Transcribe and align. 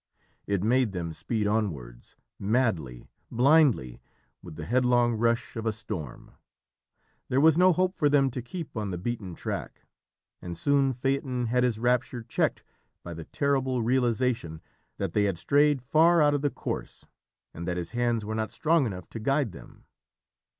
it 0.47 0.63
made 0.63 0.93
them 0.93 1.13
speed 1.13 1.45
onwards, 1.45 2.15
madly, 2.39 3.07
blindly, 3.29 4.01
with 4.41 4.55
the 4.55 4.65
headlong 4.65 5.13
rush 5.13 5.55
of 5.55 5.67
a 5.67 5.71
storm. 5.71 6.31
There 7.29 7.39
was 7.39 7.55
no 7.55 7.71
hope 7.71 7.95
for 7.95 8.09
them 8.09 8.31
to 8.31 8.41
keep 8.41 8.75
on 8.75 8.89
the 8.89 8.97
beaten 8.97 9.35
track, 9.35 9.83
and 10.41 10.57
soon 10.57 10.91
Phaeton 10.91 11.45
had 11.45 11.63
his 11.63 11.77
rapture 11.77 12.23
checked 12.23 12.63
by 13.03 13.13
the 13.13 13.25
terrible 13.25 13.83
realisation 13.83 14.63
that 14.97 15.13
they 15.13 15.25
had 15.25 15.37
strayed 15.37 15.83
far 15.83 16.19
out 16.19 16.33
of 16.33 16.41
the 16.41 16.49
course 16.49 17.05
and 17.53 17.67
that 17.67 17.77
his 17.77 17.91
hands 17.91 18.25
were 18.25 18.33
not 18.33 18.49
strong 18.49 18.87
enough 18.87 19.07
to 19.09 19.19
guide 19.19 19.51
them. 19.51 19.85